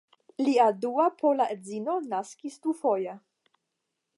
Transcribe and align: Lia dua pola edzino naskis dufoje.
Lia 0.45 0.63
dua 0.85 1.03
pola 1.19 1.47
edzino 1.55 1.99
naskis 2.15 2.57
dufoje. 2.65 3.15